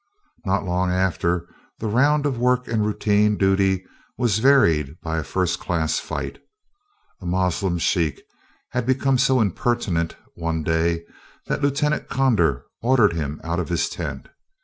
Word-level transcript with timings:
Not 0.47 0.65
long 0.65 0.89
after, 0.89 1.47
the 1.77 1.85
round 1.85 2.25
of 2.25 2.39
work 2.39 2.67
and 2.67 2.83
routine 2.83 3.37
duty 3.37 3.85
was 4.17 4.39
varied 4.39 4.99
by 5.03 5.19
a 5.19 5.23
first 5.23 5.59
class 5.59 5.99
fight. 5.99 6.39
A 7.21 7.25
Moslem 7.27 7.77
sheikh 7.77 8.19
had 8.71 8.87
become 8.87 9.19
so 9.19 9.39
impertinent 9.39 10.15
one 10.33 10.63
day, 10.63 11.03
that 11.45 11.61
Lieut. 11.61 12.09
Conder 12.09 12.65
ordered 12.81 13.13
him 13.13 13.39
out 13.43 13.59
of 13.59 13.69
his 13.69 13.87
tent. 13.89 14.29